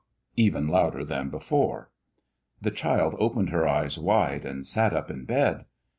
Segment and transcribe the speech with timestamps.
[0.35, 1.91] _even louder than before.
[2.59, 5.65] The child opened her eyes wide and sat up in bed.